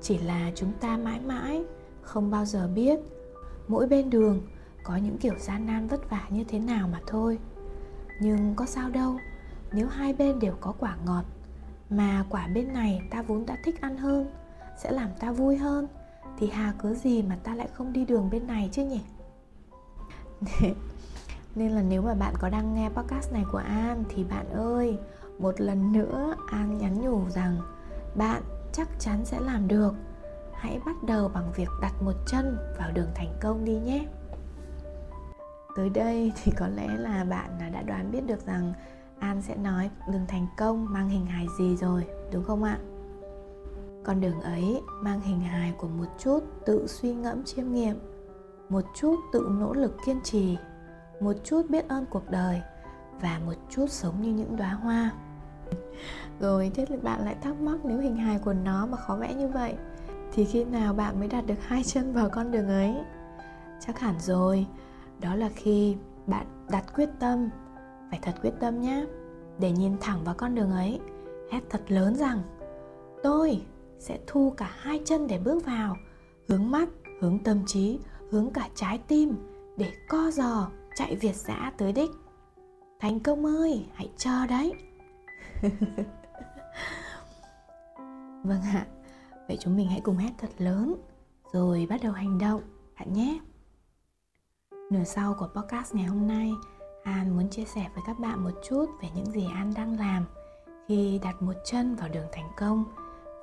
Chỉ 0.00 0.18
là 0.18 0.50
chúng 0.54 0.72
ta 0.80 0.96
mãi 0.96 1.20
mãi 1.20 1.64
không 2.02 2.30
bao 2.30 2.44
giờ 2.44 2.68
biết 2.74 3.00
mỗi 3.68 3.86
bên 3.86 4.10
đường 4.10 4.42
có 4.84 4.96
những 4.96 5.18
kiểu 5.18 5.34
gian 5.38 5.66
nan 5.66 5.86
vất 5.86 6.10
vả 6.10 6.22
như 6.30 6.44
thế 6.44 6.58
nào 6.58 6.88
mà 6.92 7.00
thôi. 7.06 7.38
Nhưng 8.20 8.54
có 8.54 8.66
sao 8.66 8.90
đâu 8.90 9.18
nếu 9.74 9.88
hai 9.88 10.12
bên 10.12 10.38
đều 10.38 10.54
có 10.60 10.72
quả 10.78 10.96
ngọt, 11.06 11.24
mà 11.90 12.24
quả 12.30 12.46
bên 12.54 12.72
này 12.72 13.02
ta 13.10 13.22
vốn 13.22 13.46
đã 13.46 13.56
thích 13.64 13.80
ăn 13.80 13.96
hơn, 13.96 14.30
sẽ 14.76 14.90
làm 14.90 15.10
ta 15.20 15.32
vui 15.32 15.56
hơn, 15.56 15.88
thì 16.38 16.50
hà 16.50 16.72
cớ 16.78 16.94
gì 16.94 17.22
mà 17.22 17.36
ta 17.42 17.54
lại 17.54 17.68
không 17.74 17.92
đi 17.92 18.04
đường 18.04 18.30
bên 18.30 18.46
này 18.46 18.68
chứ 18.72 18.84
nhỉ? 18.84 19.00
Nên 21.54 21.72
là 21.72 21.82
nếu 21.82 22.02
mà 22.02 22.14
bạn 22.14 22.34
có 22.38 22.48
đang 22.48 22.74
nghe 22.74 22.88
podcast 22.88 23.32
này 23.32 23.44
của 23.52 23.58
an 23.58 24.04
thì 24.08 24.24
bạn 24.24 24.52
ơi, 24.52 24.98
một 25.38 25.60
lần 25.60 25.92
nữa 25.92 26.34
an 26.50 26.78
nhắn 26.78 27.00
nhủ 27.00 27.20
rằng, 27.30 27.56
bạn 28.14 28.42
chắc 28.72 28.88
chắn 28.98 29.24
sẽ 29.24 29.40
làm 29.40 29.68
được. 29.68 29.94
Hãy 30.54 30.80
bắt 30.86 30.96
đầu 31.06 31.28
bằng 31.28 31.52
việc 31.56 31.68
đặt 31.80 32.02
một 32.02 32.14
chân 32.26 32.58
vào 32.78 32.90
đường 32.92 33.10
thành 33.14 33.36
công 33.40 33.64
đi 33.64 33.78
nhé. 33.78 34.06
Tới 35.76 35.88
đây 35.88 36.32
thì 36.42 36.52
có 36.56 36.68
lẽ 36.68 36.88
là 36.88 37.24
bạn 37.24 37.58
đã 37.72 37.82
đoán 37.82 38.10
biết 38.12 38.26
được 38.26 38.46
rằng 38.46 38.72
an 39.24 39.42
sẽ 39.42 39.56
nói 39.56 39.90
đường 40.12 40.26
thành 40.28 40.46
công 40.56 40.92
mang 40.92 41.08
hình 41.08 41.26
hài 41.26 41.46
gì 41.58 41.76
rồi, 41.76 42.06
đúng 42.32 42.44
không 42.44 42.64
ạ? 42.64 42.78
Con 44.04 44.20
đường 44.20 44.40
ấy 44.40 44.82
mang 45.02 45.20
hình 45.20 45.40
hài 45.40 45.72
của 45.72 45.88
một 45.88 46.06
chút 46.18 46.40
tự 46.66 46.86
suy 46.86 47.14
ngẫm 47.14 47.44
chiêm 47.44 47.72
nghiệm, 47.72 47.96
một 48.68 48.84
chút 48.94 49.16
tự 49.32 49.48
nỗ 49.60 49.72
lực 49.72 49.96
kiên 50.06 50.20
trì, 50.24 50.56
một 51.20 51.32
chút 51.44 51.62
biết 51.70 51.88
ơn 51.88 52.04
cuộc 52.10 52.30
đời 52.30 52.62
và 53.20 53.40
một 53.46 53.54
chút 53.70 53.86
sống 53.90 54.22
như 54.22 54.32
những 54.32 54.56
đóa 54.56 54.68
hoa. 54.68 55.10
Rồi, 56.40 56.70
thế 56.74 56.86
là 56.88 56.96
bạn 57.02 57.24
lại 57.24 57.36
thắc 57.42 57.60
mắc 57.60 57.84
nếu 57.84 57.98
hình 57.98 58.16
hài 58.16 58.38
của 58.38 58.52
nó 58.52 58.86
mà 58.86 58.96
khó 58.96 59.16
vẽ 59.16 59.34
như 59.34 59.48
vậy, 59.48 59.74
thì 60.32 60.44
khi 60.44 60.64
nào 60.64 60.94
bạn 60.94 61.18
mới 61.18 61.28
đặt 61.28 61.46
được 61.46 61.58
hai 61.66 61.82
chân 61.84 62.12
vào 62.12 62.28
con 62.28 62.50
đường 62.50 62.68
ấy? 62.68 62.94
Chắc 63.80 63.98
hẳn 63.98 64.14
rồi, 64.20 64.66
đó 65.20 65.34
là 65.34 65.48
khi 65.54 65.96
bạn 66.26 66.46
đặt 66.70 66.84
quyết 66.94 67.08
tâm 67.20 67.50
phải 68.14 68.32
thật 68.32 68.40
quyết 68.42 68.52
tâm 68.60 68.80
nhé. 68.80 69.06
Để 69.58 69.72
nhìn 69.72 69.96
thẳng 70.00 70.24
vào 70.24 70.34
con 70.38 70.54
đường 70.54 70.70
ấy, 70.70 71.00
hét 71.50 71.60
thật 71.70 71.82
lớn 71.88 72.14
rằng, 72.14 72.42
tôi 73.22 73.62
sẽ 73.98 74.18
thu 74.26 74.54
cả 74.56 74.70
hai 74.76 75.00
chân 75.04 75.26
để 75.26 75.38
bước 75.38 75.66
vào, 75.66 75.96
hướng 76.48 76.70
mắt, 76.70 76.88
hướng 77.20 77.38
tâm 77.38 77.66
trí, 77.66 77.98
hướng 78.30 78.50
cả 78.50 78.68
trái 78.74 79.00
tim 79.08 79.36
để 79.76 79.92
co 80.08 80.30
giò 80.30 80.70
chạy 80.96 81.16
việt 81.16 81.36
dã 81.36 81.72
tới 81.78 81.92
đích. 81.92 82.10
Thành 83.00 83.20
công 83.20 83.46
ơi, 83.46 83.86
hãy 83.94 84.10
chờ 84.16 84.46
đấy. 84.46 84.74
Vâng 88.44 88.62
ạ. 88.62 88.86
Vậy 89.48 89.56
chúng 89.60 89.76
mình 89.76 89.88
hãy 89.88 90.00
cùng 90.00 90.16
hét 90.16 90.30
thật 90.38 90.50
lớn, 90.58 90.94
rồi 91.52 91.86
bắt 91.90 92.00
đầu 92.02 92.12
hành 92.12 92.38
động 92.38 92.62
bạn 92.98 93.12
nhé. 93.12 93.38
Nửa 94.90 95.04
sau 95.04 95.34
của 95.38 95.48
podcast 95.54 95.94
ngày 95.94 96.04
hôm 96.04 96.26
nay 96.26 96.50
an 97.04 97.36
muốn 97.36 97.48
chia 97.48 97.64
sẻ 97.64 97.86
với 97.94 98.04
các 98.06 98.18
bạn 98.18 98.44
một 98.44 98.50
chút 98.68 98.86
về 99.02 99.08
những 99.14 99.30
gì 99.30 99.48
an 99.54 99.72
đang 99.76 99.98
làm 99.98 100.24
khi 100.88 101.20
đặt 101.22 101.42
một 101.42 101.54
chân 101.64 101.94
vào 101.94 102.08
đường 102.08 102.26
thành 102.32 102.50
công 102.56 102.84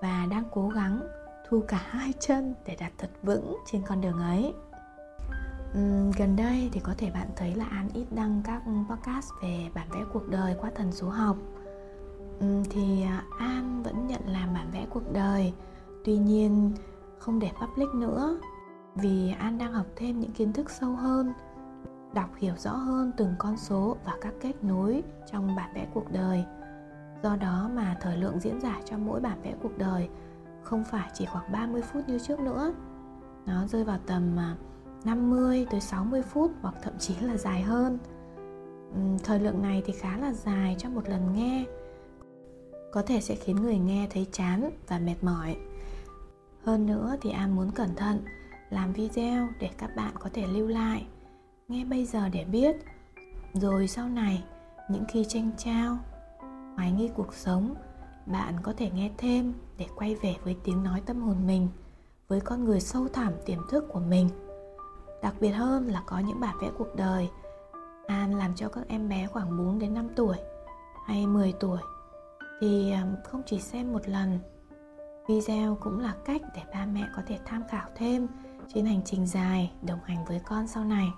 và 0.02 0.28
đang 0.32 0.44
cố 0.52 0.70
gắng 0.70 1.02
thu 1.50 1.64
cả 1.68 1.78
hai 1.90 2.14
chân 2.20 2.56
để 2.66 2.76
đặt 2.80 2.92
thật 2.98 3.10
vững 3.24 3.58
trên 3.66 3.82
con 3.88 4.02
đường 4.02 4.20
ấy. 4.20 4.54
Uhm, 5.78 6.12
gần 6.18 6.36
đây 6.36 6.70
thì 6.72 6.80
có 6.80 6.94
thể 6.98 7.12
bạn 7.12 7.28
thấy 7.36 7.56
là 7.56 7.66
an 7.66 7.90
ít 7.94 8.06
đăng 8.12 8.42
các 8.46 8.62
podcast 8.90 9.30
về 9.42 9.70
bản 9.74 9.88
vẽ 9.92 10.00
cuộc 10.14 10.30
đời 10.30 10.56
qua 10.62 10.72
thần 10.76 10.92
số 10.92 11.10
học. 11.10 11.38
Uhm, 12.46 12.64
thì 12.70 13.04
à, 13.04 13.24
an 13.38 13.84
vẫn 13.84 14.08
nhận 14.08 14.22
làm 14.28 14.54
bản 14.54 14.68
vẽ 14.74 14.86
cuộc 14.90 15.14
đời 15.14 15.54
tuy 16.06 16.18
nhiên 16.18 16.72
không 17.20 17.40
để 17.40 17.52
public 17.62 17.90
nữa 17.90 18.40
vì 18.96 19.34
an 19.40 19.58
đang 19.58 19.74
học 19.74 19.86
thêm 19.96 20.20
những 20.20 20.32
kiến 20.32 20.54
thức 20.54 20.70
sâu 20.70 20.96
hơn 20.96 21.34
đọc 22.14 22.30
hiểu 22.38 22.54
rõ 22.58 22.72
hơn 22.72 23.12
từng 23.18 23.34
con 23.38 23.58
số 23.58 23.98
và 24.06 24.14
các 24.22 24.34
kết 24.42 24.64
nối 24.64 25.04
trong 25.32 25.56
bản 25.56 25.74
vẽ 25.76 25.88
cuộc 25.94 26.12
đời. 26.12 26.46
Do 27.24 27.36
đó 27.36 27.70
mà 27.74 27.98
thời 28.02 28.18
lượng 28.18 28.40
diễn 28.40 28.62
giải 28.62 28.82
cho 28.86 28.98
mỗi 28.98 29.20
bản 29.20 29.42
vẽ 29.44 29.54
cuộc 29.64 29.78
đời 29.78 30.10
không 30.64 30.84
phải 30.84 31.10
chỉ 31.14 31.26
khoảng 31.26 31.52
30 31.52 31.82
phút 31.82 32.10
như 32.10 32.20
trước 32.20 32.40
nữa. 32.40 32.74
Nó 33.46 33.68
rơi 33.68 33.84
vào 33.84 34.00
tầm 34.06 34.40
à, 34.40 34.56
50 35.04 35.68
tới 35.72 35.82
60 35.82 36.22
phút 36.22 36.52
hoặc 36.62 36.76
thậm 36.82 36.94
chí 37.00 37.16
là 37.22 37.38
dài 37.38 37.62
hơn. 37.62 37.98
Thời 39.24 39.40
lượng 39.40 39.62
này 39.62 39.82
thì 39.86 39.94
khá 39.94 40.18
là 40.18 40.34
dài 40.34 40.76
cho 40.80 40.90
một 40.90 41.10
lần 41.10 41.34
nghe. 41.34 41.66
Có 42.92 43.02
thể 43.02 43.22
sẽ 43.22 43.36
khiến 43.36 43.56
người 43.56 43.78
nghe 43.78 44.08
thấy 44.10 44.28
chán 44.32 44.70
và 44.88 45.00
mệt 45.00 45.16
mỏi. 45.22 45.58
Hơn 46.64 46.86
nữa 46.86 47.16
thì 47.22 47.32
an 47.32 47.56
muốn 47.56 47.72
cẩn 47.72 47.96
thận, 47.96 48.20
làm 48.70 48.94
video 48.94 49.48
để 49.60 49.70
các 49.78 49.96
bạn 49.96 50.14
có 50.20 50.30
thể 50.34 50.48
lưu 50.48 50.68
lại 50.68 51.06
nghe 51.72 51.86
bây 51.86 52.06
giờ 52.06 52.30
để 52.30 52.46
biết. 52.46 52.76
Rồi 53.54 53.88
sau 53.88 54.10
này, 54.10 54.44
những 54.90 55.04
khi 55.08 55.26
tranh 55.28 55.52
trao, 55.58 55.98
hoài 56.76 56.92
nghi 56.92 57.10
cuộc 57.16 57.34
sống, 57.34 57.76
bạn 58.26 58.56
có 58.62 58.74
thể 58.78 58.90
nghe 58.90 59.12
thêm 59.18 59.54
để 59.78 59.86
quay 59.96 60.16
về 60.16 60.36
với 60.44 60.56
tiếng 60.64 60.84
nói 60.84 61.02
tâm 61.06 61.22
hồn 61.22 61.48
mình, 61.48 61.68
với 62.28 62.40
con 62.40 62.64
người 62.64 62.80
sâu 62.80 63.08
thẳm 63.08 63.34
tiềm 63.46 63.60
thức 63.70 63.86
của 63.90 64.00
mình. 64.00 64.30
Đặc 65.22 65.36
biệt 65.40 65.52
hơn 65.52 65.88
là 65.88 66.04
có 66.06 66.20
những 66.20 66.40
bản 66.40 66.56
vẽ 66.62 66.70
cuộc 66.78 66.96
đời, 66.96 67.30
An 68.08 68.36
làm 68.36 68.56
cho 68.56 68.70
các 68.70 68.88
em 68.88 69.10
bé 69.10 69.28
khoảng 69.28 69.58
4 69.58 69.80
đến 69.80 69.94
5 69.94 70.08
tuổi 70.16 70.38
hay 71.06 71.28
10 71.28 71.54
tuổi. 71.60 71.80
Thì 72.62 72.92
à, 72.92 73.06
không 73.24 73.42
chỉ 73.46 73.60
xem 73.60 73.94
một 73.94 74.10
lần, 74.10 74.40
video 75.28 75.78
cũng 75.82 76.00
là 76.00 76.16
cách 76.26 76.42
để 76.56 76.62
ba 76.74 76.86
mẹ 76.86 77.08
có 77.16 77.22
thể 77.28 77.40
tham 77.46 77.64
khảo 77.70 77.90
thêm 77.96 78.28
trên 78.74 78.86
hành 78.86 79.02
trình 79.06 79.28
dài 79.28 79.72
đồng 79.82 80.00
hành 80.04 80.26
với 80.26 80.42
con 80.46 80.68
sau 80.68 80.86
này 80.86 81.12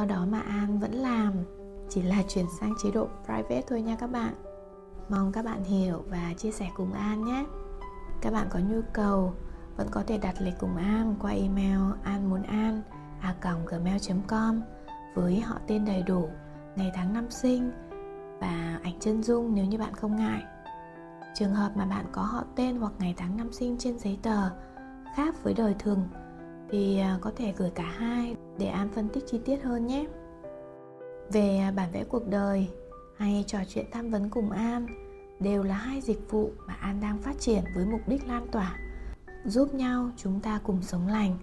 do 0.00 0.06
đó 0.06 0.26
mà 0.30 0.40
an 0.40 0.78
vẫn 0.78 0.92
làm, 0.92 1.32
chỉ 1.88 2.02
là 2.02 2.22
chuyển 2.28 2.46
sang 2.60 2.74
chế 2.82 2.90
độ 2.90 3.08
private 3.24 3.62
thôi 3.68 3.82
nha 3.82 3.96
các 3.96 4.10
bạn. 4.10 4.34
Mong 5.08 5.32
các 5.32 5.44
bạn 5.44 5.64
hiểu 5.64 6.04
và 6.08 6.34
chia 6.36 6.50
sẻ 6.50 6.70
cùng 6.74 6.92
an 6.92 7.24
nhé. 7.24 7.44
Các 8.20 8.32
bạn 8.32 8.46
có 8.50 8.58
nhu 8.58 8.80
cầu, 8.92 9.34
vẫn 9.76 9.88
có 9.90 10.02
thể 10.06 10.18
đặt 10.18 10.34
lịch 10.40 10.54
cùng 10.60 10.76
an 10.76 11.14
qua 11.20 11.30
email 11.30 11.78
an 12.02 12.30
muốn 12.30 12.42
an 12.42 12.82
a 13.20 13.34
gmail 13.66 13.96
com 14.26 14.62
với 15.14 15.40
họ 15.40 15.58
tên 15.66 15.84
đầy 15.84 16.02
đủ, 16.02 16.28
ngày 16.76 16.90
tháng 16.94 17.12
năm 17.12 17.30
sinh 17.30 17.70
và 18.40 18.80
ảnh 18.82 18.98
chân 19.00 19.22
dung 19.22 19.54
nếu 19.54 19.64
như 19.64 19.78
bạn 19.78 19.94
không 19.94 20.16
ngại. 20.16 20.42
Trường 21.34 21.54
hợp 21.54 21.76
mà 21.76 21.86
bạn 21.86 22.04
có 22.12 22.22
họ 22.22 22.44
tên 22.56 22.76
hoặc 22.76 22.92
ngày 22.98 23.14
tháng 23.16 23.36
năm 23.36 23.52
sinh 23.52 23.78
trên 23.78 23.98
giấy 23.98 24.18
tờ 24.22 24.50
khác 25.16 25.34
với 25.42 25.54
đời 25.54 25.74
thường 25.78 26.08
thì 26.70 26.98
à, 26.98 27.18
có 27.20 27.32
thể 27.36 27.54
gửi 27.56 27.70
cả 27.70 27.94
hai 27.96 28.36
để 28.58 28.66
An 28.66 28.88
phân 28.94 29.08
tích 29.08 29.24
chi 29.26 29.40
tiết 29.44 29.62
hơn 29.62 29.86
nhé. 29.86 30.06
Về 31.32 31.58
à, 31.58 31.72
bản 31.76 31.88
vẽ 31.92 32.04
cuộc 32.04 32.28
đời 32.28 32.68
hay 33.16 33.44
trò 33.46 33.58
chuyện 33.68 33.86
tham 33.92 34.10
vấn 34.10 34.30
cùng 34.30 34.50
An 34.50 34.86
đều 35.40 35.62
là 35.62 35.74
hai 35.74 36.00
dịch 36.00 36.30
vụ 36.30 36.50
mà 36.66 36.74
An 36.74 37.00
đang 37.00 37.18
phát 37.18 37.40
triển 37.40 37.64
với 37.74 37.86
mục 37.86 38.00
đích 38.06 38.28
lan 38.28 38.46
tỏa, 38.52 38.78
giúp 39.44 39.74
nhau 39.74 40.10
chúng 40.16 40.40
ta 40.40 40.60
cùng 40.64 40.82
sống 40.82 41.08
lành. 41.08 41.38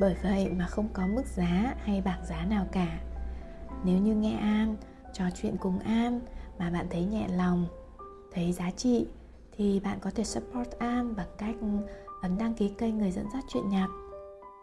Bởi 0.00 0.16
vậy 0.22 0.50
mà 0.58 0.66
không 0.66 0.88
có 0.92 1.06
mức 1.06 1.26
giá 1.36 1.74
hay 1.84 2.02
bảng 2.04 2.26
giá 2.26 2.44
nào 2.44 2.66
cả. 2.72 3.00
Nếu 3.84 3.98
như 3.98 4.14
nghe 4.14 4.36
An, 4.36 4.76
trò 5.12 5.24
chuyện 5.34 5.56
cùng 5.60 5.78
An 5.78 6.20
mà 6.58 6.70
bạn 6.70 6.86
thấy 6.90 7.04
nhẹ 7.04 7.28
lòng, 7.36 7.66
thấy 8.32 8.52
giá 8.52 8.70
trị 8.70 9.06
thì 9.56 9.80
bạn 9.80 9.98
có 10.00 10.10
thể 10.14 10.24
support 10.24 10.70
An 10.78 11.16
bằng 11.16 11.28
cách 11.38 11.54
ừ, 11.60 11.66
ấn 12.22 12.38
đăng 12.38 12.54
ký 12.54 12.68
kênh 12.68 12.98
người 12.98 13.10
dẫn 13.10 13.26
dắt 13.32 13.44
chuyện 13.48 13.68
nhạc 13.68 13.88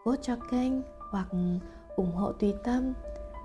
vote 0.08 0.22
cho 0.22 0.36
kênh 0.50 0.72
hoặc 1.10 1.26
ủng 1.96 2.14
hộ 2.14 2.32
tùy 2.32 2.54
tâm 2.64 2.92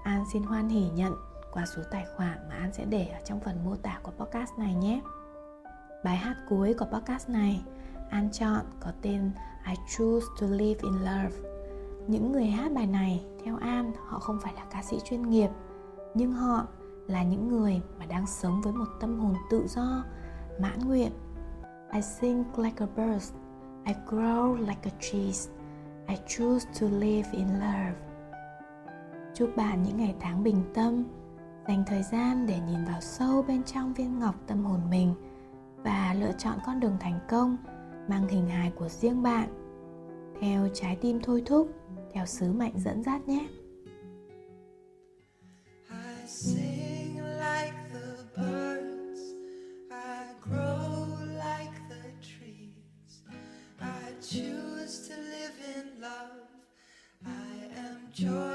An 0.04 0.24
xin 0.34 0.44
hoan 0.44 0.70
hỉ 0.70 0.90
nhận 0.90 1.14
qua 1.52 1.66
số 1.66 1.82
tài 1.92 2.06
khoản 2.16 2.38
mà 2.50 2.56
An 2.56 2.74
sẽ 2.74 2.86
để 2.86 3.08
ở 3.08 3.20
trong 3.26 3.40
phần 3.40 3.66
mô 3.66 3.76
tả 3.76 4.00
của 4.04 4.12
podcast 4.12 4.52
này 4.58 4.74
nhé. 4.74 5.02
Bài 6.04 6.18
hát 6.18 6.36
cuối 6.50 6.74
của 6.80 6.86
podcast 6.86 7.30
này 7.30 7.64
An 8.10 8.30
chọn 8.32 8.66
có 8.80 8.92
tên 9.02 9.32
I 9.68 9.74
Choose 9.98 10.26
to 10.42 10.48
Live 10.48 10.80
in 10.84 10.94
Love. 10.94 11.50
Những 12.08 12.32
người 12.32 12.46
hát 12.46 12.72
bài 12.76 12.88
này 12.88 13.26
theo 13.46 13.58
An 13.58 13.92
họ 14.08 14.20
không 14.20 14.40
phải 14.44 14.54
là 14.54 14.66
ca 14.72 14.84
sĩ 14.84 14.98
chuyên 15.06 15.30
nghiệp 15.30 15.50
nhưng 16.14 16.32
họ 16.32 16.68
là 17.08 17.24
những 17.24 17.48
người 17.48 17.82
mà 18.00 18.06
đang 18.06 18.28
sống 18.28 18.62
với 18.62 18.74
một 18.74 18.88
tâm 19.00 19.20
hồn 19.20 19.34
tự 19.50 19.68
do, 19.68 20.04
mãn 20.60 20.80
nguyện. 20.80 21.12
I 21.94 22.02
sing 22.02 22.44
like 22.58 22.86
a 22.86 22.88
bird, 22.96 23.32
I 23.86 23.94
grow 24.10 24.56
like 24.56 24.82
a 24.84 24.92
tree. 25.00 25.53
I 26.08 26.16
choose 26.28 26.66
to 26.82 26.88
live 26.88 27.30
in 27.32 27.48
love. 27.48 27.94
Chúc 29.34 29.56
bạn 29.56 29.84
những 29.84 29.98
ngày 29.98 30.16
tháng 30.20 30.44
bình 30.44 30.64
tâm, 30.74 31.04
dành 31.68 31.84
thời 31.88 32.04
gian 32.04 32.46
để 32.48 32.60
nhìn 32.68 32.86
vào 32.86 33.02
sâu 33.02 33.42
bên 33.42 33.64
trong 33.64 33.94
viên 33.94 34.20
ngọc 34.20 34.36
tâm 34.48 34.66
hồn 34.66 34.80
mình 34.90 35.14
và 35.84 36.16
lựa 36.20 36.32
chọn 36.38 36.58
con 36.66 36.80
đường 36.80 36.98
thành 37.00 37.20
công 37.30 37.58
mang 38.08 38.28
hình 38.28 38.48
hài 38.48 38.72
của 38.72 38.90
riêng 38.90 39.24
bạn 39.24 39.50
theo 40.42 40.68
trái 40.74 40.98
tim 41.02 41.20
thôi 41.24 41.44
thúc 41.46 41.70
theo 42.14 42.26
sứ 42.26 42.52
mệnh 42.54 42.80
dẫn 42.80 43.04
dắt 43.04 43.28
nhé 43.28 43.48
I 45.90 46.28
say 46.28 46.73
joy. 58.24 58.53